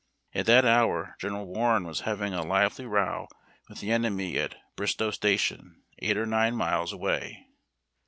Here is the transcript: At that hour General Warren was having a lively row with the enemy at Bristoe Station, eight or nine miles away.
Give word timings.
At 0.33 0.47
that 0.47 0.65
hour 0.65 1.15
General 1.19 1.45
Warren 1.45 1.83
was 1.83 1.99
having 1.99 2.33
a 2.33 2.41
lively 2.41 2.87
row 2.87 3.27
with 3.69 3.81
the 3.81 3.91
enemy 3.91 4.35
at 4.39 4.55
Bristoe 4.75 5.11
Station, 5.11 5.83
eight 5.99 6.17
or 6.17 6.25
nine 6.25 6.55
miles 6.55 6.91
away. 6.91 7.45